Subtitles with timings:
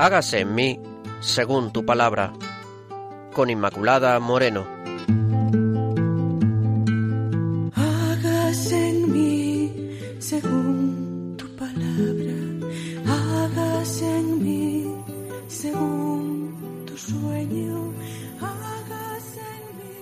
[0.00, 0.80] hágase en mí
[1.20, 2.32] según tu palabra.
[3.34, 4.64] Con Inmaculada Moreno.
[7.74, 9.70] Hágase en mí
[10.18, 12.32] según tu palabra.
[13.06, 14.86] Hágase en mí
[15.48, 17.92] según tu sueño.
[18.40, 19.92] Hágase en mí.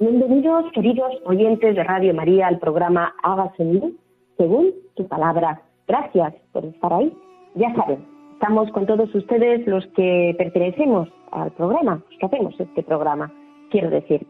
[0.00, 3.98] Bienvenidos, queridos oyentes de Radio María, al programa Hágase en mí
[4.36, 5.62] según tu palabra.
[5.86, 7.12] Gracias por estar ahí.
[7.54, 12.82] Ya saben, estamos con todos ustedes los que pertenecemos al programa, los que hacemos este
[12.82, 13.32] programa.
[13.70, 14.26] Quiero decir,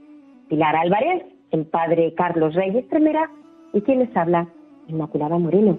[0.49, 3.31] Pilar Álvarez, el padre Carlos Reyes Tremera
[3.73, 4.49] y quien les habla,
[4.89, 5.79] Inmaculada Moreno.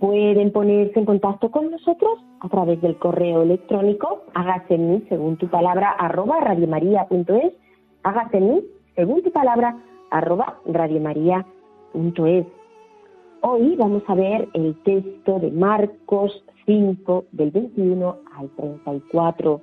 [0.00, 4.76] Pueden ponerse en contacto con nosotros a través del correo electrónico hágase
[5.08, 7.54] según tu palabra arroba radiomaria.es
[8.04, 9.76] hágase en mí según tu palabra
[10.10, 12.46] arroba radiomaria.es.
[13.40, 19.60] Hoy vamos a ver el texto de Marcos 5 del 21 al 34.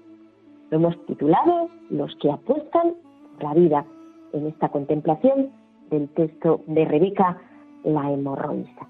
[0.70, 2.94] Lo hemos titulado Los que apuestan
[3.40, 3.86] por la vida
[4.34, 5.52] en esta contemplación
[5.90, 7.38] del texto de Rebeca
[7.84, 8.88] la hemorroísta.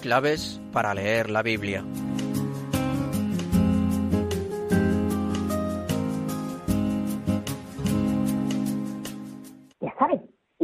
[0.00, 1.84] Claves para leer la Biblia.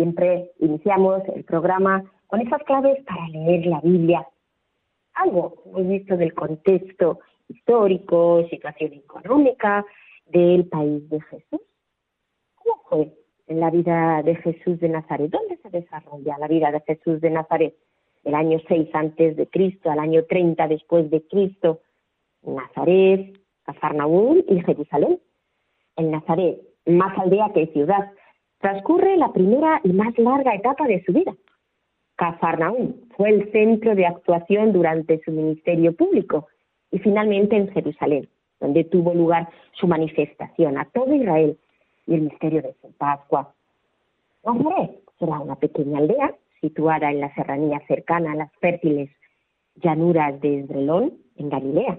[0.03, 4.27] Siempre iniciamos el programa con esas claves para leer la Biblia.
[5.15, 9.87] Algo hemos visto del contexto histórico, situación económica
[10.27, 11.61] del país de Jesús.
[12.57, 13.13] ¿Cómo fue
[13.47, 15.31] en la vida de Jesús de Nazaret?
[15.31, 17.77] ¿Dónde se desarrolla la vida de Jesús de Nazaret?
[18.25, 21.79] Del año 6 antes de Cristo al año 30 después de Cristo.
[22.43, 25.21] Nazaret, Cafarnaúm y Jerusalén.
[25.95, 28.11] En Nazaret, más aldea que ciudad,
[28.63, 31.35] transcurre la primera y más larga etapa de su vida.
[32.15, 36.47] Cafarnaúm fue el centro de actuación durante su ministerio público
[36.93, 38.29] y finalmente en Jerusalén,
[38.61, 41.59] donde tuvo lugar su manifestación a todo Israel
[42.07, 43.53] y el misterio de su Pascua.
[44.45, 49.11] Nazaret era una pequeña aldea situada en la serranía cercana a las fértiles
[49.77, 51.99] llanuras de Esdrelón, en Galilea.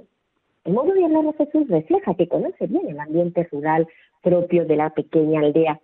[0.64, 3.86] El modo de hablar de Jesús refleja que conoce bien el ambiente rural
[4.22, 5.82] propio de la pequeña aldea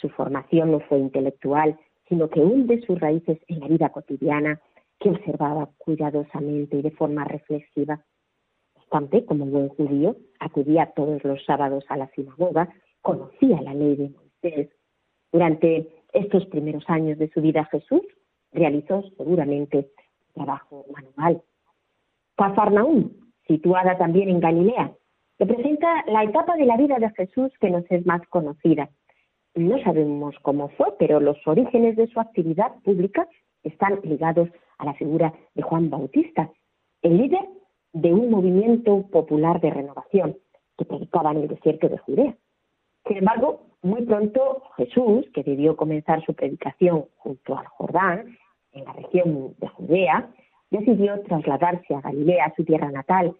[0.00, 1.78] su formación no fue intelectual,
[2.08, 4.60] sino que hunde sus raíces en la vida cotidiana
[4.98, 8.04] que observaba cuidadosamente y de forma reflexiva.
[8.76, 12.68] Obstante, como buen judío, acudía todos los sábados a la sinagoga,
[13.00, 14.70] conocía la ley de Moisés.
[15.32, 18.02] Durante estos primeros años de su vida Jesús
[18.52, 19.90] realizó seguramente
[20.34, 21.42] trabajo manual.
[22.36, 23.10] Cafarnaúm,
[23.46, 24.92] situada también en Galilea,
[25.38, 28.90] representa la etapa de la vida de Jesús que nos es más conocida.
[29.54, 33.28] No sabemos cómo fue, pero los orígenes de su actividad pública
[33.62, 36.50] están ligados a la figura de Juan Bautista,
[37.02, 37.46] el líder
[37.92, 40.36] de un movimiento popular de renovación
[40.78, 42.36] que predicaba en el desierto de Judea.
[43.06, 48.36] Sin embargo, muy pronto Jesús, que debió comenzar su predicación junto al Jordán,
[48.72, 50.30] en la región de Judea,
[50.70, 53.34] decidió trasladarse a Galilea, su tierra natal,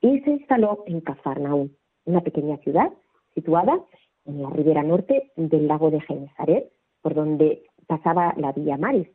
[0.00, 1.70] y se instaló en Cafarnaúm,
[2.04, 2.92] una pequeña ciudad
[3.34, 3.80] situada
[4.26, 6.70] en la ribera norte del lago de Genesaret,
[7.02, 9.08] por donde pasaba la Vía Maris,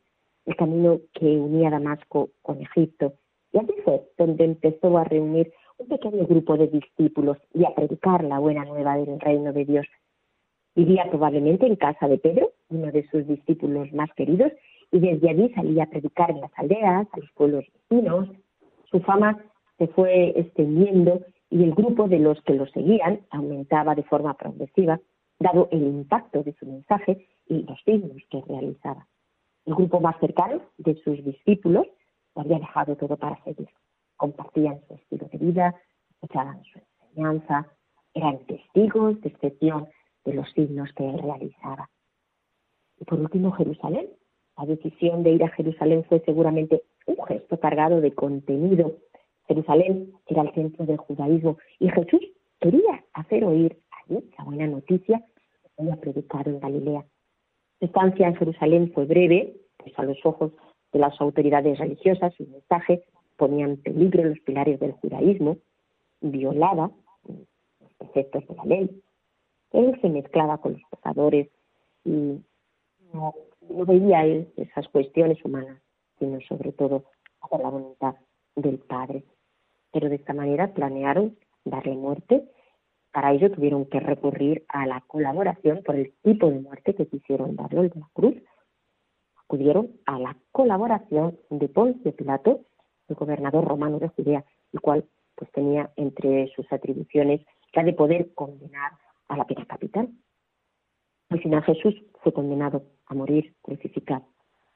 [0.45, 3.13] el camino que unía Damasco con Egipto.
[3.53, 8.23] Y así fue donde empezó a reunir un pequeño grupo de discípulos y a predicar
[8.23, 9.85] la buena nueva del reino de Dios.
[10.75, 14.51] Vivía probablemente en casa de Pedro, uno de sus discípulos más queridos,
[14.91, 18.29] y desde allí salía a predicar en las aldeas, a los pueblos vecinos.
[18.89, 19.43] Su fama
[19.78, 24.99] se fue extendiendo y el grupo de los que lo seguían aumentaba de forma progresiva,
[25.37, 29.05] dado el impacto de su mensaje y los signos que realizaba.
[29.66, 31.85] El grupo más cercano de sus discípulos
[32.35, 33.67] lo había dejado todo para seguir.
[34.16, 35.76] Compartían su estilo de vida,
[36.11, 37.67] escuchaban su enseñanza,
[38.14, 39.90] eran testigos de excepción
[40.23, 41.90] de los signos que él realizaba.
[42.97, 44.08] Y por último, Jerusalén.
[44.58, 48.93] La decisión de ir a Jerusalén fue seguramente un gesto cargado de contenido
[49.47, 52.22] Jerusalén era el centro del judaísmo y Jesús
[52.59, 55.23] quería hacer oír allí la buena noticia
[55.64, 57.05] que había predicado en Galilea.
[57.79, 60.52] Su estancia en Jerusalén fue breve, pues a los ojos
[60.93, 63.03] de las autoridades religiosas su mensaje
[63.38, 65.58] ponía en peligro los pilares del judaísmo,
[66.22, 66.91] violaba
[67.28, 69.02] los preceptos de la ley.
[69.72, 71.47] Él se mezclaba con los pecadores
[72.05, 72.40] y
[73.14, 73.34] no,
[73.88, 75.82] veía él esas cuestiones humanas,
[76.20, 77.05] sino sobre todo
[77.41, 78.16] hacer la voluntad
[78.56, 79.24] del Padre
[79.92, 82.50] pero de esta manera planearon darle muerte
[83.12, 87.58] Para ello tuvieron que recurrir a la colaboración por el tipo de muerte que quisieron
[87.58, 88.36] darle de la cruz.
[89.36, 92.62] Acudieron a la colaboración de Poncio Pilato,
[93.09, 95.06] el gobernador romano de Judea, el cual
[95.36, 97.42] pues tenía entre sus atribuciones
[97.74, 98.94] la de poder condenar
[99.28, 100.08] a la pena capital.
[101.30, 104.26] Al final Jesús fue condenado a morir crucificado,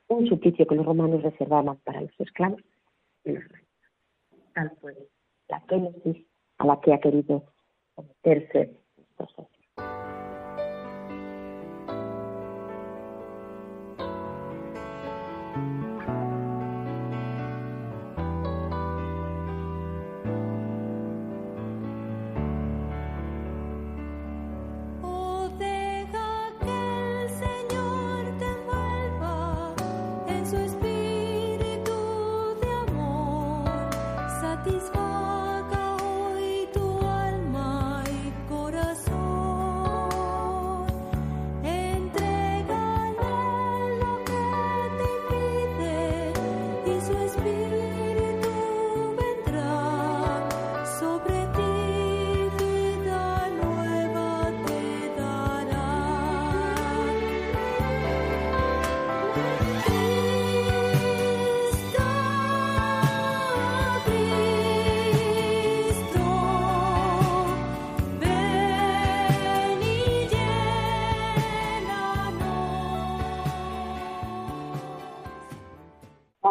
[0.09, 2.61] un suplicio que los romanos reservaban para los esclavos
[3.23, 3.64] y los.
[4.55, 4.95] Tal fue
[5.49, 6.25] la génesis
[6.57, 7.43] a la que ha querido
[7.95, 8.79] someterse
[9.19, 9.49] nuestro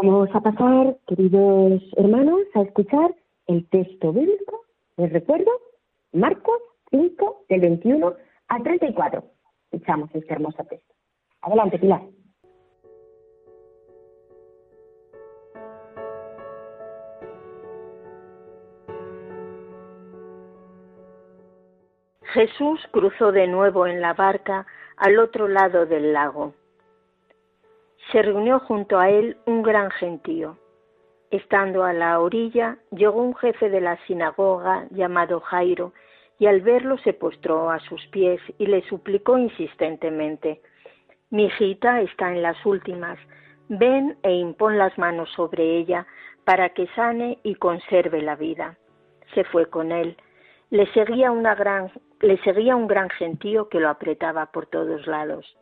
[0.07, 3.15] Vamos a pasar, queridos hermanos, a escuchar
[3.47, 4.67] el texto bíblico.
[4.99, 5.51] Les recuerdo,
[6.13, 6.59] Marcos
[6.91, 8.15] 5, del 21
[8.49, 9.25] al 34.
[9.71, 10.95] Escuchamos este hermoso texto.
[11.41, 12.03] Adelante, Pilar.
[22.25, 24.67] Jesús cruzó de nuevo en la barca
[24.99, 26.53] al otro lado del lago
[28.13, 30.59] se reunió junto a él un gran gentío.
[31.31, 35.93] Estando a la orilla, llegó un jefe de la sinagoga llamado Jairo,
[36.39, 40.61] y al verlo se postró a sus pies y le suplicó insistentemente
[41.31, 43.19] Mi hijita está en las últimas,
[43.69, 46.07] ven e impon las manos sobre ella
[46.45, 48.77] para que sane y conserve la vida.
[49.35, 50.17] Se fue con él.
[50.71, 51.91] Le seguía, una gran,
[52.21, 55.57] le seguía un gran gentío que lo apretaba por todos lados.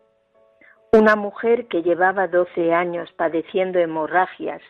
[0.94, 4.60] Una mujer que llevaba doce años padeciendo hemorragias,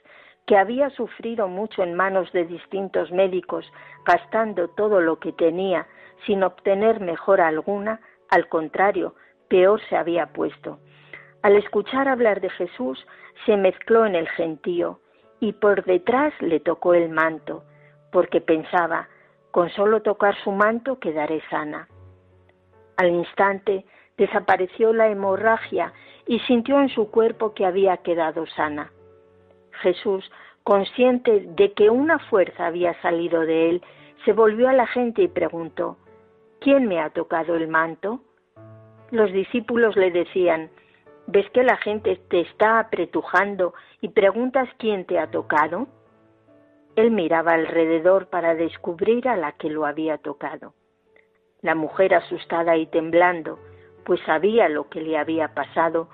[0.46, 3.68] que había sufrido mucho en manos de distintos médicos,
[4.06, 5.88] gastando todo lo que tenía
[6.24, 9.16] sin obtener mejora alguna, al contrario,
[9.48, 10.78] peor se había puesto.
[11.42, 13.04] Al escuchar hablar de Jesús,
[13.44, 15.00] se mezcló en el gentío
[15.40, 17.64] y por detrás le tocó el manto,
[18.12, 19.08] porque pensaba,
[19.50, 21.88] con solo tocar su manto quedaré sana.
[22.96, 23.84] Al instante
[24.16, 25.92] desapareció la hemorragia
[26.26, 28.92] y sintió en su cuerpo que había quedado sana.
[29.82, 30.30] Jesús,
[30.62, 33.82] consciente de que una fuerza había salido de él,
[34.24, 35.96] se volvió a la gente y preguntó,
[36.60, 38.20] ¿quién me ha tocado el manto?
[39.10, 40.70] Los discípulos le decían,
[41.26, 45.88] ¿ves que la gente te está apretujando y preguntas quién te ha tocado?
[46.94, 50.74] Él miraba alrededor para descubrir a la que lo había tocado.
[51.62, 53.58] La mujer, asustada y temblando,
[54.04, 56.08] pues sabía lo que le había pasado,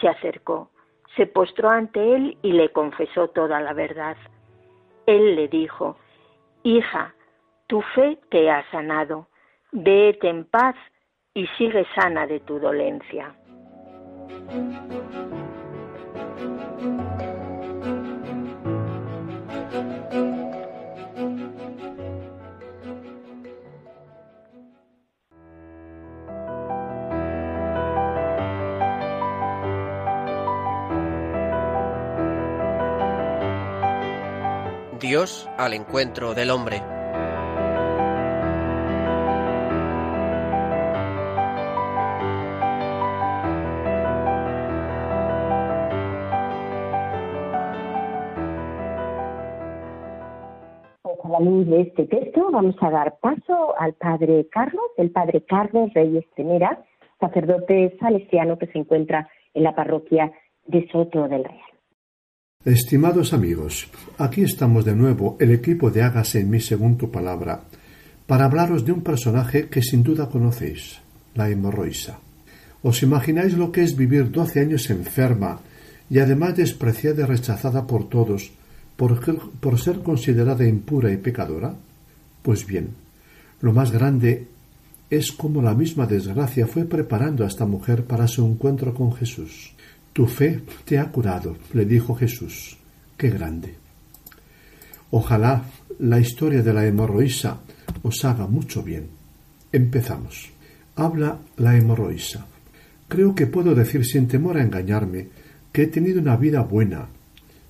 [0.00, 0.70] se acercó,
[1.16, 4.16] se postró ante él y le confesó toda la verdad.
[5.06, 5.96] Él le dijo,
[6.62, 7.14] Hija,
[7.66, 9.28] tu fe te ha sanado,
[9.72, 10.76] vete en paz
[11.34, 13.34] y sigue sana de tu dolencia.
[35.04, 36.80] Dios al encuentro del hombre.
[51.02, 55.44] Pues la luz de este texto vamos a dar paso al padre Carlos, el padre
[55.44, 56.82] Carlos Reyes Tenera,
[57.20, 60.32] sacerdote salesiano que se encuentra en la parroquia
[60.64, 61.73] de Soto del Real.
[62.64, 67.64] Estimados amigos, aquí estamos de nuevo, el equipo de Hágase en mí según tu palabra,
[68.26, 70.98] para hablaros de un personaje que sin duda conocéis,
[71.34, 72.20] la hemorroisa.
[72.80, 75.60] ¿Os imagináis lo que es vivir doce años enferma
[76.08, 78.50] y además despreciada y rechazada por todos
[78.96, 81.74] por, ser considerada impura y pecadora?
[82.40, 82.94] Pues bien,
[83.60, 84.46] lo más grande
[85.10, 89.74] es como la misma desgracia fue preparando a esta mujer para su encuentro con Jesús.
[90.14, 92.78] Tu fe te ha curado, le dijo Jesús.
[93.16, 93.74] Qué grande.
[95.10, 95.64] Ojalá
[95.98, 97.58] la historia de la hemorroísa
[98.04, 99.08] os haga mucho bien.
[99.72, 100.50] Empezamos.
[100.94, 102.46] Habla la hemorroísa.
[103.08, 105.30] Creo que puedo decir sin temor a engañarme
[105.72, 107.08] que he tenido una vida buena,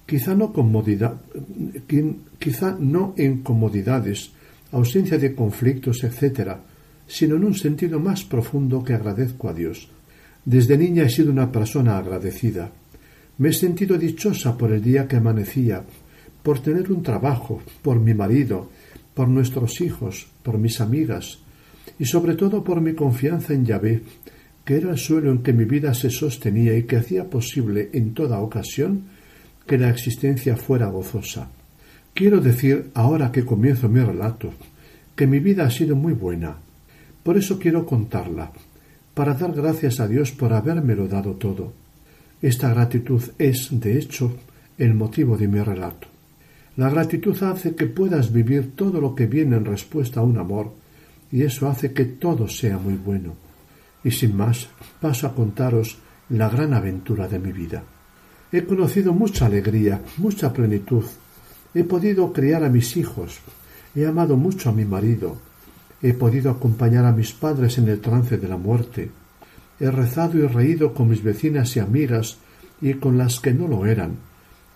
[0.05, 1.17] quizá no comodidad,
[2.39, 4.33] quizá no en comodidades,
[4.71, 6.59] ausencia de conflictos, etc.,
[7.07, 9.89] sino en un sentido más profundo que agradezco a Dios.
[10.45, 12.71] Desde niña he sido una persona agradecida.
[13.39, 15.83] Me he sentido dichosa por el día que amanecía,
[16.43, 18.71] por tener un trabajo, por mi marido,
[19.15, 21.39] por nuestros hijos, por mis amigas,
[21.99, 24.03] y sobre todo por mi confianza en Yahvé,
[24.65, 28.15] que era el suelo en que mi vida se sostenía y que hacía posible en
[28.15, 29.05] toda ocasión
[29.67, 31.49] que la existencia fuera gozosa.
[32.13, 34.53] Quiero decir, ahora que comienzo mi relato,
[35.17, 36.57] que mi vida ha sido muy buena.
[37.23, 38.53] Por eso quiero contarla,
[39.15, 41.73] para dar gracias a Dios por habérmelo dado todo.
[42.43, 44.37] Esta gratitud es, de hecho,
[44.77, 46.09] el motivo de mi relato.
[46.77, 50.73] La gratitud hace que puedas vivir todo lo que viene en respuesta a un amor,
[51.31, 53.35] y eso hace que todo sea muy bueno.
[54.03, 54.69] Y sin más,
[55.01, 55.99] paso a contaros
[56.31, 57.83] la gran aventura de mi vida.
[58.51, 61.05] He conocido mucha alegría, mucha plenitud.
[61.75, 63.39] He podido criar a mis hijos.
[63.95, 65.39] He amado mucho a mi marido.
[66.07, 69.11] He podido acompañar a mis padres en el trance de la muerte.
[69.81, 72.37] He rezado y reído con mis vecinas y amigas
[72.83, 74.17] y con las que no lo eran,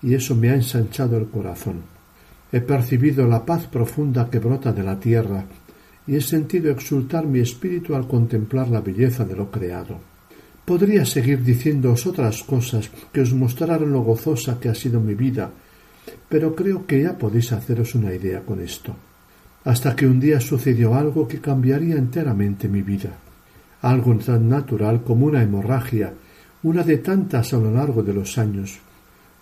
[0.02, 1.82] y eso me ha ensanchado el corazón.
[2.50, 5.44] He percibido la paz profunda que brota de la tierra,
[6.06, 10.00] y he sentido exultar mi espíritu al contemplar la belleza de lo creado.
[10.64, 15.50] Podría seguir diciéndoos otras cosas que os mostraran lo gozosa que ha sido mi vida,
[16.26, 18.96] pero creo que ya podéis haceros una idea con esto.
[19.68, 23.10] Hasta que un día sucedió algo que cambiaría enteramente mi vida.
[23.82, 26.14] Algo tan natural como una hemorragia,
[26.62, 28.78] una de tantas a lo largo de los años.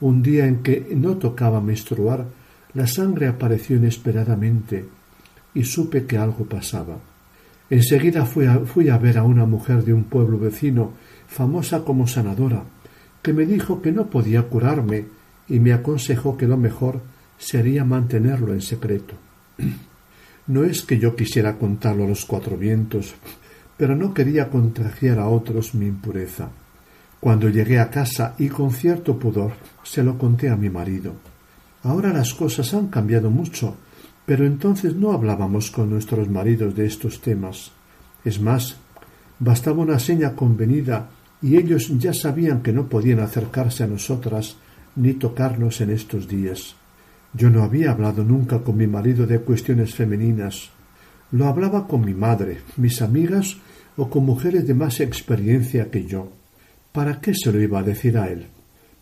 [0.01, 2.27] Un día en que no tocaba menstruar,
[2.75, 4.89] la sangre apareció inesperadamente
[5.55, 6.99] y supe que algo pasaba.
[7.71, 10.95] Enseguida fui a, fui a ver a una mujer de un pueblo vecino
[11.29, 12.65] famosa como sanadora,
[13.23, 15.05] que me dijo que no podía curarme
[15.47, 17.01] y me aconsejó que lo mejor
[17.39, 19.15] sería mantenerlo en secreto.
[20.47, 23.15] No es que yo quisiera contarlo a los cuatro vientos,
[23.77, 26.49] pero no quería contagiar a otros mi impureza.
[27.19, 31.15] Cuando llegué a casa y con cierto pudor se lo conté a mi marido.
[31.83, 33.77] Ahora las cosas han cambiado mucho,
[34.25, 37.73] pero entonces no hablábamos con nuestros maridos de estos temas.
[38.25, 38.77] Es más,
[39.39, 41.11] bastaba una seña convenida
[41.43, 44.57] y ellos ya sabían que no podían acercarse a nosotras
[44.95, 46.77] ni tocarnos en estos días.
[47.37, 50.71] Yo no había hablado nunca con mi marido de cuestiones femeninas.
[51.33, 53.59] Lo hablaba con mi madre, mis amigas
[53.97, 56.33] o con mujeres de más experiencia que yo.
[56.93, 58.47] ¿Para qué se lo iba a decir a él?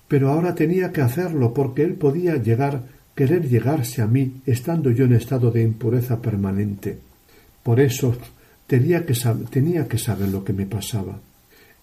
[0.09, 2.83] Pero ahora tenía que hacerlo porque él podía llegar,
[3.15, 6.99] querer llegarse a mí, estando yo en estado de impureza permanente.
[7.63, 8.17] Por eso
[8.67, 9.15] tenía que,
[9.49, 11.21] tenía que saber lo que me pasaba.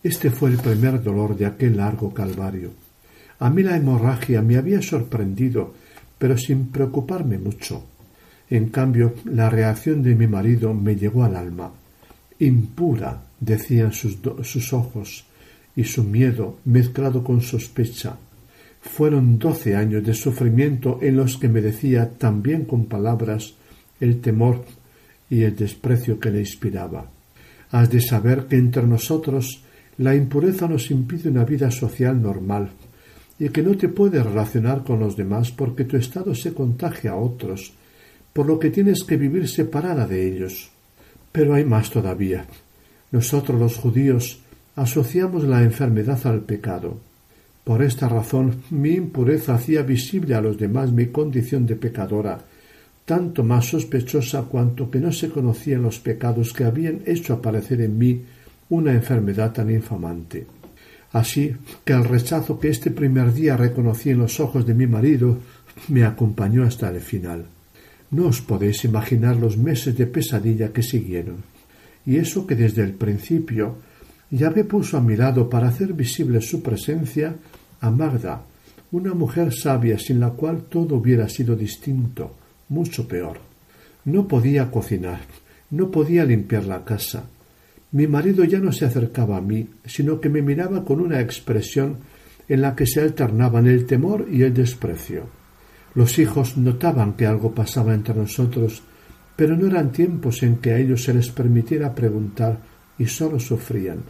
[0.04, 2.72] Este fue el primer dolor de aquel largo calvario.
[3.40, 5.74] A mí la hemorragia me había sorprendido,
[6.22, 7.84] pero sin preocuparme mucho.
[8.48, 11.72] En cambio, la reacción de mi marido me llegó al alma.
[12.38, 15.26] Impura, decían sus, sus ojos,
[15.76, 18.18] y su miedo mezclado con sospecha.
[18.82, 23.56] Fueron doce años de sufrimiento en los que me decía también con palabras
[24.00, 24.64] el temor
[25.28, 27.10] y el desprecio que le inspiraba.
[27.72, 29.64] Has de saber que entre nosotros
[29.98, 32.70] la impureza nos impide una vida social normal
[33.42, 37.16] y que no te puedes relacionar con los demás porque tu estado se contagia a
[37.16, 37.74] otros,
[38.34, 40.70] por lo que tienes que vivir separada de ellos.
[41.32, 42.46] Pero hay más todavía.
[43.12, 44.42] Nosotros los judíos
[44.76, 47.00] asociamos la enfermedad al pecado.
[47.64, 52.42] Por esta razón mi impureza hacía visible a los demás mi condición de pecadora,
[53.06, 57.98] tanto más sospechosa cuanto que no se conocían los pecados que habían hecho aparecer en
[57.98, 58.22] mí
[58.70, 60.61] una enfermedad tan infamante.
[61.14, 65.38] Así que el rechazo que este primer día reconocí en los ojos de mi marido
[65.88, 67.46] me acompañó hasta el final.
[68.12, 71.44] No os podéis imaginar los meses de pesadilla que siguieron.
[72.06, 73.78] Y eso que desde el principio
[74.30, 77.36] ya me puso a mi lado para hacer visible su presencia
[77.82, 78.44] a Magda,
[78.92, 82.36] una mujer sabia sin la cual todo hubiera sido distinto,
[82.70, 83.40] mucho peor.
[84.06, 85.22] No podía cocinar,
[85.70, 87.24] no podía limpiar la casa,
[87.92, 91.98] mi marido ya no se acercaba a mí, sino que me miraba con una expresión
[92.48, 95.26] en la que se alternaban el temor y el desprecio.
[95.94, 98.82] Los hijos notaban que algo pasaba entre nosotros,
[99.36, 102.60] pero no eran tiempos en que a ellos se les permitiera preguntar
[102.98, 104.04] y sólo sufrían.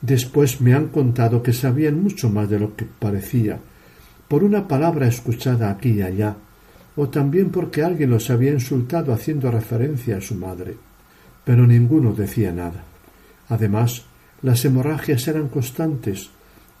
[0.00, 3.58] Después me han contado que sabían mucho más de lo que parecía,
[4.28, 6.36] por una palabra escuchada aquí y allá,
[6.94, 10.76] o también porque alguien los había insultado haciendo referencia a su madre.
[11.44, 12.87] Pero ninguno decía nada.
[13.48, 14.04] Además,
[14.42, 16.30] las hemorragias eran constantes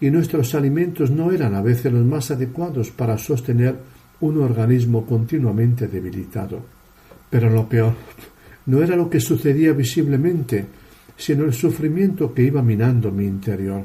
[0.00, 3.76] y nuestros alimentos no eran a veces los más adecuados para sostener
[4.20, 6.60] un organismo continuamente debilitado.
[7.30, 7.94] Pero lo peor
[8.66, 10.66] no era lo que sucedía visiblemente,
[11.16, 13.84] sino el sufrimiento que iba minando mi interior.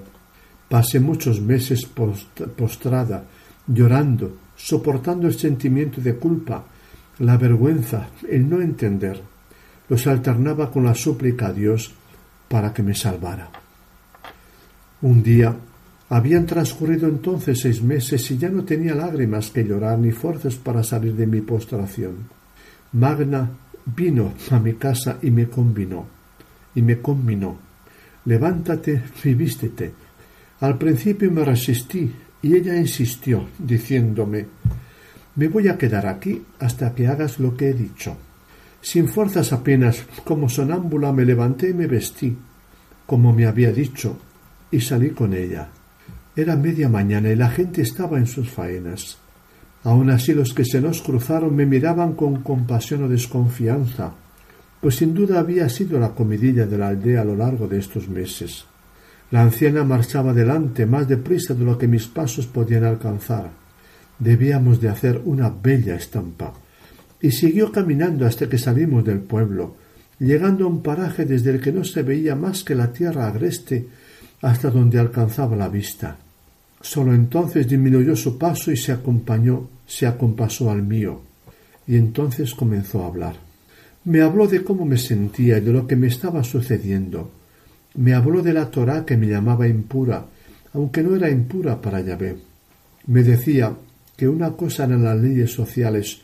[0.70, 3.24] Pasé muchos meses postrada,
[3.68, 6.64] llorando, soportando el sentimiento de culpa,
[7.20, 9.20] la vergüenza, el no entender.
[9.90, 11.94] Los alternaba con la súplica a Dios
[12.54, 13.50] para que me salvara.
[15.02, 15.56] Un día
[16.10, 20.84] habían transcurrido entonces seis meses y ya no tenía lágrimas que llorar ni fuerzas para
[20.84, 22.30] salir de mi postración.
[22.92, 23.50] Magna
[23.88, 26.06] vino a mi casa y me combinó,
[26.76, 27.58] y me combinó.
[28.26, 29.92] Levántate y vístete.
[30.60, 34.46] Al principio me resistí y ella insistió, diciéndome
[35.38, 38.16] Me voy a quedar aquí hasta que hagas lo que he dicho.
[38.84, 42.38] Sin fuerzas apenas, como sonámbula, me levanté y me vestí,
[43.06, 44.18] como me había dicho,
[44.70, 45.70] y salí con ella.
[46.36, 49.18] Era media mañana y la gente estaba en sus faenas.
[49.86, 54.12] Aun así los que se nos cruzaron me miraban con compasión o desconfianza,
[54.82, 58.10] pues sin duda había sido la comidilla de la aldea a lo largo de estos
[58.10, 58.66] meses.
[59.32, 63.50] La anciana marchaba delante más deprisa de lo que mis pasos podían alcanzar.
[64.20, 66.54] Debíamos de hacer una bella estampa.
[67.24, 69.78] Y siguió caminando hasta que salimos del pueblo,
[70.20, 73.88] llegando a un paraje desde el que no se veía más que la tierra agreste
[74.42, 76.18] hasta donde alcanzaba la vista.
[76.82, 81.22] Sólo entonces disminuyó su paso y se acompañó, se acompasó al mío.
[81.88, 83.36] Y entonces comenzó a hablar.
[84.04, 87.32] Me habló de cómo me sentía y de lo que me estaba sucediendo.
[87.96, 90.26] Me habló de la Torá que me llamaba impura,
[90.74, 92.36] aunque no era impura para Yahvé.
[93.08, 93.74] Me decía
[94.18, 96.20] que una cosa eran las leyes sociales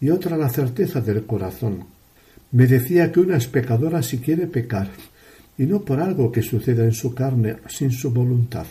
[0.00, 1.84] y otra la certeza del corazón.
[2.52, 4.88] Me decía que una es pecadora si quiere pecar,
[5.58, 8.66] y no por algo que suceda en su carne sin su voluntad.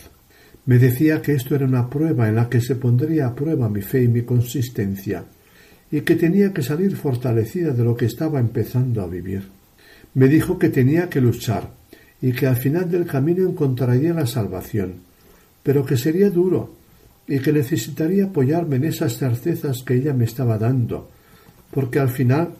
[0.66, 3.80] Me decía que esto era una prueba en la que se pondría a prueba mi
[3.80, 5.24] fe y mi consistencia,
[5.90, 9.48] y que tenía que salir fortalecida de lo que estaba empezando a vivir.
[10.14, 11.70] Me dijo que tenía que luchar,
[12.20, 14.96] y que al final del camino encontraría la salvación,
[15.62, 16.74] pero que sería duro,
[17.26, 21.08] y que necesitaría apoyarme en esas certezas que ella me estaba dando,
[21.70, 22.54] porque al final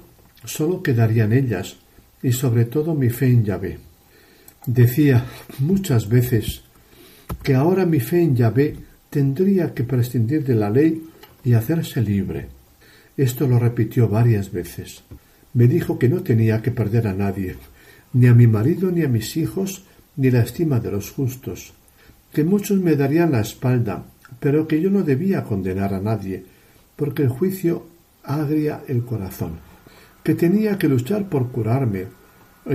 [0.45, 1.77] solo quedarían ellas,
[2.23, 3.79] y sobre todo mi fe en Yahvé.
[4.67, 5.25] Decía
[5.59, 6.63] muchas veces
[7.43, 8.77] que ahora mi fe en Yahvé
[9.09, 11.03] tendría que prescindir de la ley
[11.45, 12.49] y hacerse libre.
[13.17, 15.03] Esto lo repitió varias veces.
[15.55, 17.57] Me dijo que no tenía que perder a nadie,
[18.13, 19.85] ni a mi marido, ni a mis hijos,
[20.17, 21.73] ni la estima de los justos,
[22.33, 24.05] que muchos me darían la espalda,
[24.39, 26.45] pero que yo no debía condenar a nadie,
[26.97, 27.87] porque el juicio
[28.35, 29.53] agria el corazón,
[30.23, 32.07] que tenía que luchar por curarme,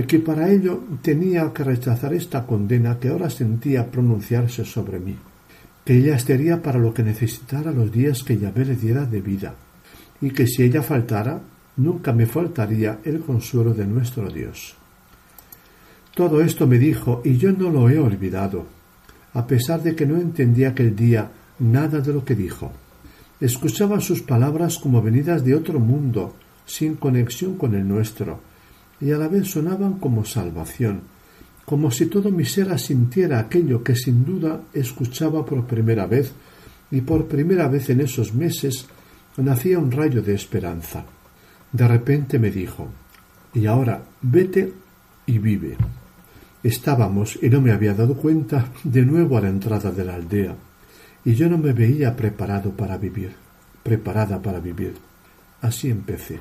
[0.06, 5.16] que para ello tenía que rechazar esta condena que ahora sentía pronunciarse sobre mí,
[5.84, 9.54] que ella estaría para lo que necesitara los días que Yahvé le diera de vida,
[10.20, 11.40] y que si ella faltara,
[11.76, 14.74] nunca me faltaría el consuelo de nuestro Dios.
[16.14, 18.66] Todo esto me dijo y yo no lo he olvidado,
[19.34, 22.72] a pesar de que no entendía aquel día nada de lo que dijo.
[23.40, 28.40] Escuchaba sus palabras como venidas de otro mundo, sin conexión con el nuestro,
[29.00, 31.02] y a la vez sonaban como salvación,
[31.66, 36.32] como si todo mi ser asintiera aquello que sin duda escuchaba por primera vez,
[36.90, 38.86] y por primera vez en esos meses
[39.36, 41.04] nacía un rayo de esperanza.
[41.72, 42.88] De repente me dijo,
[43.52, 44.72] y ahora vete
[45.26, 45.76] y vive.
[46.62, 50.56] Estábamos, y no me había dado cuenta, de nuevo a la entrada de la aldea,
[51.26, 53.32] y yo no me veía preparado para vivir,
[53.82, 54.94] preparada para vivir.
[55.60, 56.38] Así empecé.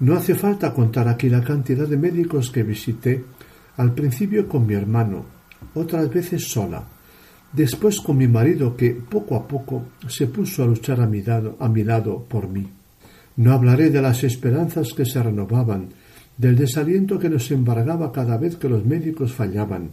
[0.00, 3.22] No hace falta contar aquí la cantidad de médicos que visité,
[3.76, 5.26] al principio con mi hermano,
[5.74, 6.82] otras veces sola,
[7.52, 11.58] después con mi marido que poco a poco se puso a luchar a mi lado,
[11.60, 12.66] a mi lado por mí.
[13.36, 15.90] No hablaré de las esperanzas que se renovaban,
[16.38, 19.90] del desaliento que nos embargaba cada vez que los médicos fallaban,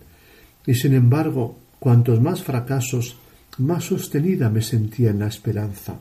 [0.66, 3.18] y sin embargo, cuantos más fracasos,
[3.58, 6.00] más sostenida me sentía en la esperanza.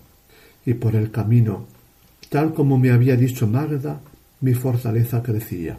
[0.65, 1.67] Y por el camino,
[2.33, 4.01] Tal como me había dicho Magda,
[4.41, 5.77] mi fortaleza crecía.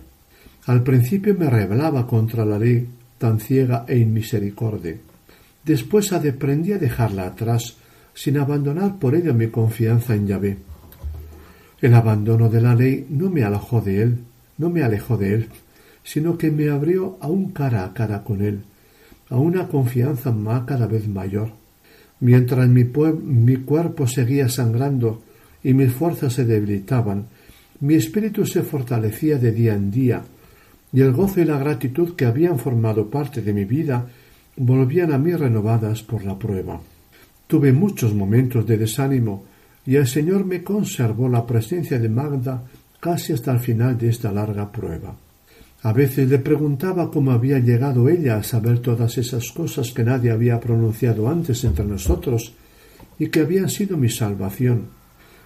[0.67, 4.99] Al principio me rebelaba contra la ley tan ciega e inmisericorde.
[5.65, 7.77] Después aprendí a dejarla atrás,
[8.13, 10.57] sin abandonar por ello mi confianza en Yahvé.
[11.81, 14.19] El abandono de la ley no me alojó de él,
[14.59, 15.49] no me alejó de él,
[16.03, 18.61] sino que me abrió a un cara a cara con él,
[19.31, 21.62] a una confianza más cada vez mayor.
[22.23, 22.85] Mientras mi,
[23.57, 25.23] cuerpo seguía sangrando
[25.61, 27.25] y mis fuerzas se debilitaban,
[27.81, 30.23] mi espíritu se fortalecía de día en día,
[30.93, 34.07] y el gozo y la gratitud que habían formado parte de mi vida
[34.55, 36.79] volvían a mí renovadas por la prueba.
[37.45, 39.43] Tuve muchos momentos de desánimo,
[39.85, 42.63] y el Señor me conservó la presencia de Magda
[43.01, 45.13] casi hasta el final de esta larga prueba.
[45.83, 50.31] A veces le preguntaba cómo había llegado ella a saber todas esas cosas que nadie
[50.31, 52.53] había pronunciado antes entre nosotros
[53.19, 54.87] y que habían sido mi salvación,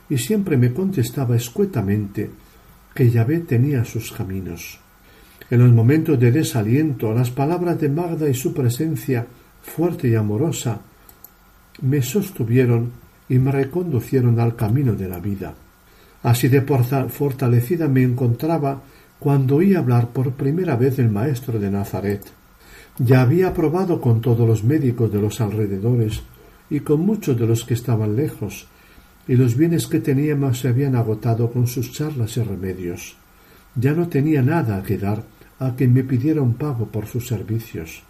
[0.10, 2.30] y siempre me contestaba escuetamente
[2.94, 4.80] que Yahvé tenía sus caminos.
[5.50, 9.26] En los momentos de desaliento, las palabras de Magda y su presencia
[9.64, 10.82] fuerte y amorosa
[11.82, 12.92] me sostuvieron
[13.28, 15.56] y me reconducieron al camino de la vida.
[16.24, 18.82] Así de fortalecida me encontraba
[19.20, 22.22] cuando oí hablar por primera vez del maestro de Nazaret.
[23.00, 26.22] Ya había probado con todos los médicos de los alrededores
[26.70, 28.68] y con muchos de los que estaban lejos,
[29.28, 33.16] y los bienes que teníamos se habían agotado con sus charlas y remedios.
[33.76, 35.24] Ya no tenía nada que dar
[35.60, 38.04] a quien me pidiera un pago por sus servicios.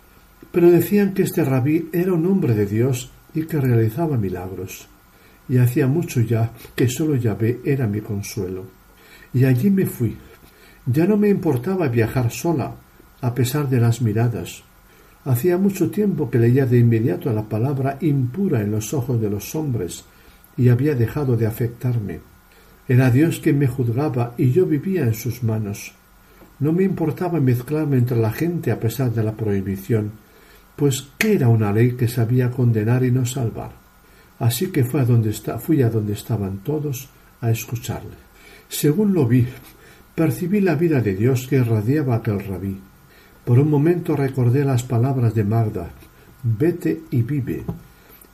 [0.52, 4.88] Pero decían que este rabí era un hombre de Dios y que realizaba milagros.
[5.50, 8.66] Y hacía mucho ya que solo Yahvé era mi consuelo.
[9.34, 10.16] Y allí me fui,
[10.88, 12.76] ya no me importaba viajar sola,
[13.22, 14.64] a pesar de las miradas.
[15.26, 19.54] Hacía mucho tiempo que leía de inmediato la palabra impura en los ojos de los
[19.56, 20.06] hombres
[20.56, 22.22] y había dejado de afectarme.
[22.88, 25.94] Era Dios quien me juzgaba y yo vivía en sus manos.
[26.60, 30.12] No me importaba mezclarme entre la gente a pesar de la prohibición,
[30.78, 33.72] pues ¿qué era una ley que sabía condenar y no salvar?
[34.40, 37.10] Así que fui a donde, fui a donde estaban todos
[37.42, 38.16] a escucharle.
[38.70, 39.48] Según lo vi,
[40.18, 42.76] percibí la vida de Dios que irradiaba aquel rabí.
[43.46, 45.92] Por un momento recordé las palabras de Magda,
[46.42, 47.64] vete y vive,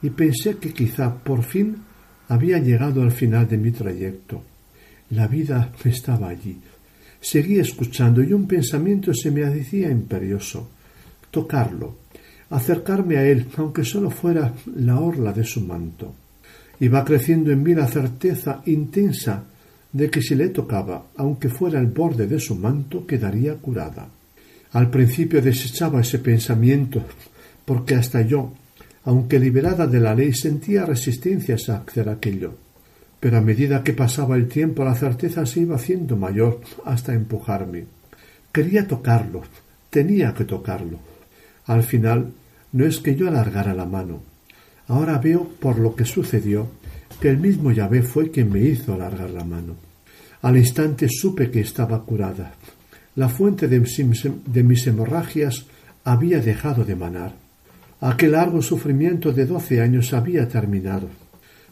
[0.02, 1.76] y pensé que quizá por fin
[2.30, 4.42] había llegado al final de mi trayecto.
[5.10, 6.58] La vida estaba allí.
[7.20, 10.70] Seguí escuchando y un pensamiento se me hacía imperioso.
[11.30, 11.98] Tocarlo,
[12.50, 16.16] acercarme a él, aunque solo fuera la orla de su manto.
[16.80, 19.48] Iba creciendo en mí la certeza intensa
[19.94, 24.10] de que si le tocaba, aunque fuera el borde de su manto, quedaría curada.
[24.72, 27.04] Al principio desechaba ese pensamiento,
[27.64, 28.52] porque hasta yo,
[29.06, 32.56] aunque liberada de la ley, sentía resistencias a hacer aquello.
[33.20, 37.86] Pero a medida que pasaba el tiempo, la certeza se iba haciendo mayor hasta empujarme.
[38.52, 39.44] Quería tocarlo,
[39.90, 40.98] tenía que tocarlo.
[41.68, 42.34] Al final,
[42.72, 44.22] no es que yo alargara la mano.
[44.88, 46.68] Ahora veo, por lo que sucedió,
[47.20, 49.76] que el mismo Yahvé fue quien me hizo alargar la mano.
[50.42, 52.54] Al instante supe que estaba curada.
[53.16, 55.66] La fuente de mis, hemorragias
[56.04, 57.34] había dejado de manar.
[58.02, 61.08] Aquel largo sufrimiento de doce años había terminado.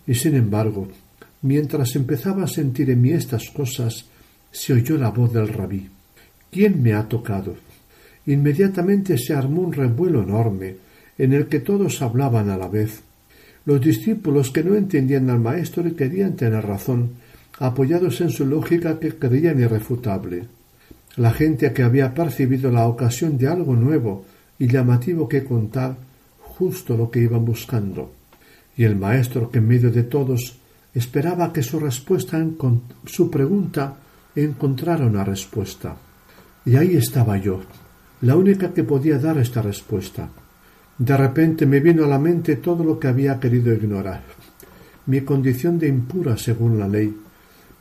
[0.08, 0.88] Y sin embargo,
[1.42, 4.06] mientras empezaba a sentir en mí estas cosas,
[4.52, 5.90] se oyó la voz del rabí.
[6.50, 7.56] ¿Quién me ha tocado?
[8.28, 10.76] Inmediatamente se armó un revuelo enorme,
[11.18, 13.02] en el que todos hablaban a la vez.
[13.66, 17.12] Los discípulos que no entendían al maestro y querían tener razón,
[17.60, 20.48] apoyados en su lógica que creían irrefutable.
[21.16, 24.26] La gente que había percibido la ocasión de algo nuevo
[24.58, 25.96] y llamativo que contar,
[26.40, 28.12] justo lo que iban buscando.
[28.78, 30.58] Y el maestro que en medio de todos
[30.94, 32.44] esperaba que su respuesta,
[33.06, 33.96] su pregunta,
[34.36, 35.96] encontrara una respuesta.
[36.66, 37.62] Y ahí estaba yo,
[38.22, 40.30] la única que podía dar esta respuesta.
[41.02, 44.22] De repente me vino a la mente todo lo que había querido ignorar.
[45.08, 47.12] Mi condición de impura según la ley,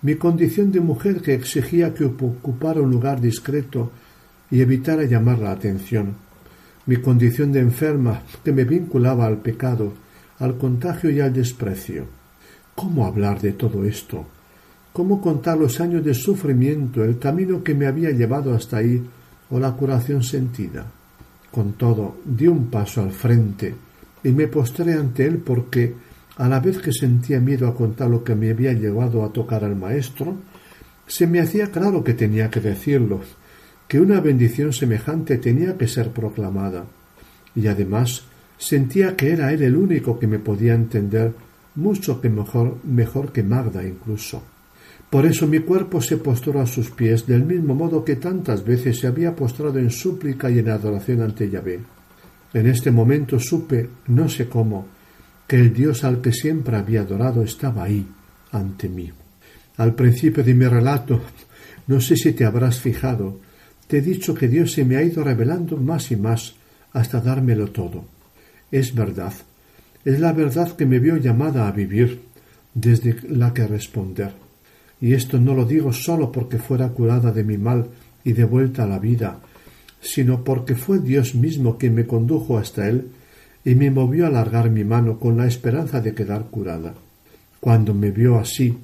[0.00, 3.90] mi condición de mujer que exigía que ocupara un lugar discreto
[4.50, 6.14] y evitara llamar la atención,
[6.86, 9.92] mi condición de enferma que me vinculaba al pecado,
[10.38, 12.06] al contagio y al desprecio.
[12.74, 14.24] ¿Cómo hablar de todo esto?
[14.94, 19.06] ¿Cómo contar los años de sufrimiento, el camino que me había llevado hasta ahí
[19.50, 20.86] o la curación sentida?
[21.50, 23.74] Con todo, di un paso al frente
[24.22, 25.94] y me postré ante él porque,
[26.36, 29.64] a la vez que sentía miedo a contar lo que me había llevado a tocar
[29.64, 30.36] al maestro,
[31.06, 33.20] se me hacía claro que tenía que decirlo,
[33.88, 36.84] que una bendición semejante tenía que ser proclamada,
[37.56, 38.22] y además
[38.56, 41.32] sentía que era él el único que me podía entender
[41.74, 44.42] mucho que mejor, mejor que Magda incluso.
[45.10, 49.00] Por eso mi cuerpo se postró a sus pies del mismo modo que tantas veces
[49.00, 51.80] se había postrado en súplica y en adoración ante Yahvé.
[52.54, 54.86] En este momento supe, no sé cómo,
[55.48, 58.06] que el Dios al que siempre había adorado estaba ahí,
[58.52, 59.10] ante mí.
[59.78, 61.20] Al principio de mi relato,
[61.90, 63.40] No sé si te habrás fijado,
[63.88, 66.54] te he dicho que Dios se me ha ido revelando más y más
[66.92, 68.04] hasta dármelo todo.
[68.70, 69.32] Es verdad,
[70.04, 72.22] es la verdad que me vio llamada a vivir,
[72.74, 74.39] desde la que responder.
[75.00, 77.88] Y esto no lo digo solo porque fuera curada de mi mal
[78.24, 79.40] y de vuelta a la vida,
[80.00, 83.08] sino porque fue Dios mismo quien me condujo hasta Él
[83.64, 86.94] y me movió a alargar mi mano con la esperanza de quedar curada.
[87.60, 88.76] Cuando me vio así,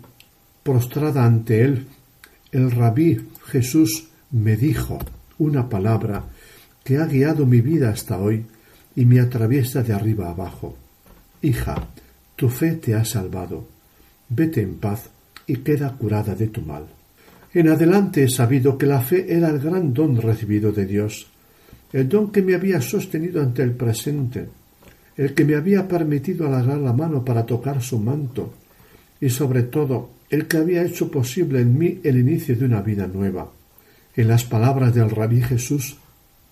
[0.63, 1.87] prostrada ante Él,
[2.53, 4.99] el rabí Jesús me dijo
[5.39, 6.25] una palabra
[6.83, 8.47] que ha guiado mi vida hasta hoy
[8.95, 10.77] y me atraviesa de arriba abajo.
[11.43, 11.89] Hija,
[12.37, 13.67] tu fe te ha salvado.
[14.29, 15.11] Vete en paz
[15.47, 16.87] y queda curada de tu mal.
[17.55, 21.27] En adelante he sabido que la fe era el gran don recibido de Dios,
[21.93, 24.49] el don que me había sostenido ante el presente,
[25.17, 28.53] el que me había permitido alargar la mano para tocar su manto,
[29.21, 33.07] y sobre todo el que había hecho posible en mí el inicio de una vida
[33.07, 33.51] nueva.
[34.15, 35.97] En las palabras del rabí Jesús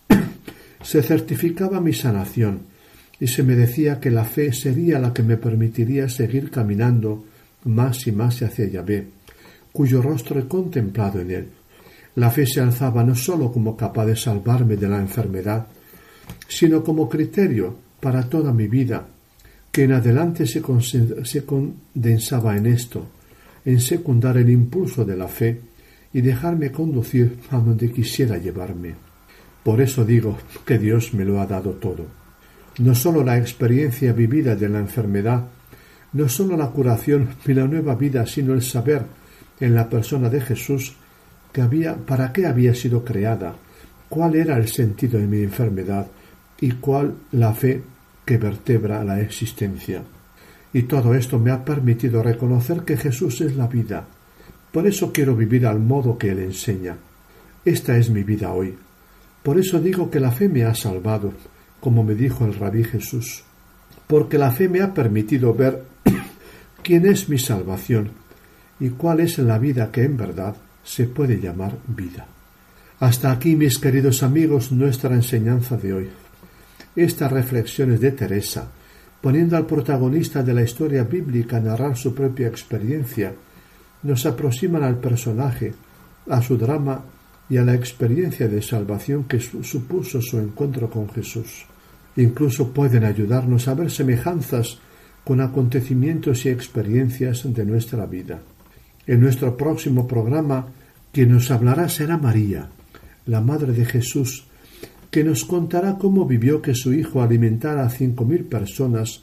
[0.83, 2.61] se certificaba mi sanación
[3.21, 7.25] y se me decía que la fe sería la que me permitiría seguir caminando
[7.65, 9.07] más y más hacia Yahvé,
[9.73, 11.49] cuyo rostro he contemplado en él.
[12.17, 15.67] La fe se alzaba no sólo como capaz de salvarme de la enfermedad,
[16.49, 19.07] sino como criterio para toda mi vida,
[19.73, 20.63] que en adelante se,
[21.25, 23.09] se condensaba en esto,
[23.65, 25.61] en secundar el impulso de la fe
[26.13, 28.95] y dejarme conducir a donde quisiera llevarme.
[29.65, 32.07] Por eso digo que Dios me lo ha dado todo.
[32.79, 35.49] No sólo la experiencia vivida de la enfermedad,
[36.15, 39.05] no sólo la curación y la nueva vida, sino el saber
[39.61, 40.97] en la persona de Jesús
[41.61, 43.55] había, para qué había sido creada,
[44.09, 46.07] cuál era el sentido de mi enfermedad
[46.61, 47.83] y cuál la fe
[48.25, 50.03] que vertebra la existencia.
[50.73, 54.05] Y todo esto me ha permitido reconocer que Jesús es la vida.
[54.73, 56.97] Por eso quiero vivir al modo que Él enseña.
[57.65, 58.75] Esta es mi vida hoy.
[59.43, 61.33] Por eso digo que la fe me ha salvado,
[61.81, 63.45] como me dijo el rabí Jesús.
[64.09, 65.85] Porque la fe me ha permitido ver
[66.85, 68.11] quién es mi salvación
[68.79, 72.27] y cuál es la vida que en verdad se puede llamar vida.
[73.01, 76.11] Hasta aquí, mis queridos amigos, nuestra enseñanza de hoy.
[76.95, 78.69] Estas reflexiones de Teresa
[79.25, 83.33] poniendo al protagonista de la historia bíblica a narrar su propia experiencia,
[84.03, 85.73] nos aproximan al personaje,
[86.29, 87.03] a su drama
[87.49, 91.65] y a la experiencia de salvación que supuso su encuentro con Jesús.
[92.17, 94.77] Incluso pueden ayudarnos a ver semejanzas
[95.25, 98.41] con acontecimientos y experiencias de nuestra vida.
[99.07, 100.67] En nuestro próximo programa,
[101.13, 102.69] quien nos hablará será María,
[103.27, 104.47] la Madre de Jesús,
[105.11, 109.23] que nos contará cómo vivió que su hijo alimentara a cinco mil personas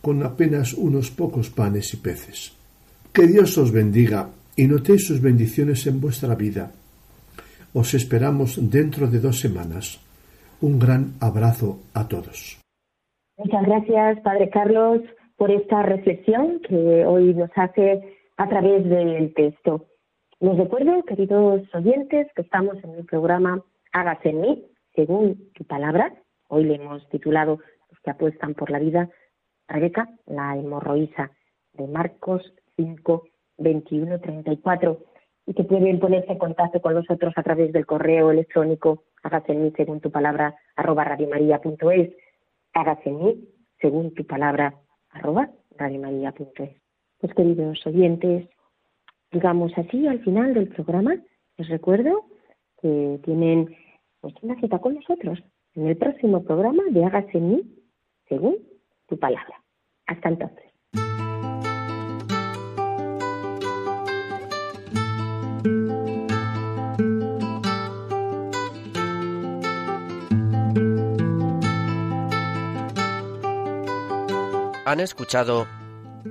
[0.00, 2.52] con apenas unos pocos panes y peces.
[3.12, 6.70] Que Dios os bendiga y notéis sus bendiciones en vuestra vida.
[7.72, 9.98] Os esperamos dentro de dos semanas.
[10.60, 12.60] Un gran abrazo a todos.
[13.36, 15.00] Muchas gracias, Padre Carlos,
[15.36, 19.86] por esta reflexión que hoy nos hace a través del texto.
[20.40, 26.12] Les recuerdo, queridos oyentes, que estamos en el programa Hágase en mí, según tu palabra.
[26.48, 29.08] Hoy le hemos titulado Los que apuestan por la vida.
[29.68, 31.30] Rebeca, la hemorroísa,
[31.74, 32.42] de Marcos
[32.76, 33.24] 5,
[33.58, 34.98] 21, 34.
[35.46, 39.62] Y que pueden ponerse en contacto con nosotros a través del correo electrónico hágase en
[39.64, 42.10] mí según tu palabra arroba radiomaria.es.
[42.74, 43.48] Hágase en mí
[43.80, 44.74] según tu palabra
[45.14, 46.70] arroba radiomaria.es.
[47.18, 48.48] Pues queridos oyentes,
[49.32, 51.16] digamos así al final del programa,
[51.56, 52.26] les recuerdo
[52.80, 53.74] que tienen
[54.20, 55.42] pues una cita con nosotros
[55.74, 57.62] en el próximo programa de Hágase en mí
[58.28, 58.58] según
[59.06, 59.62] tu palabra.
[60.06, 60.64] Hasta entonces.
[74.84, 75.66] han escuchado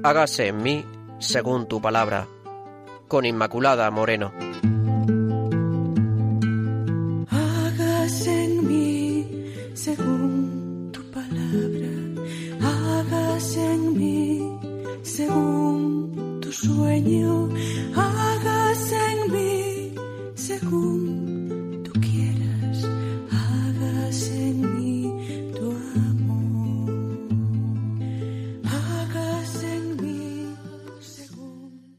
[0.01, 0.85] Hágase en mí
[1.19, 2.27] según tu palabra,
[3.07, 4.33] con Inmaculada Moreno.
[7.29, 11.89] Hágase en mí según tu palabra,
[12.61, 14.59] hágase en mí
[15.03, 17.49] según tu sueño.